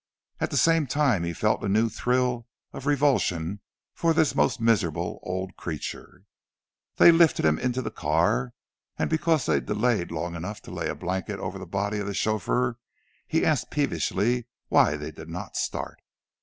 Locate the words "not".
15.29-15.55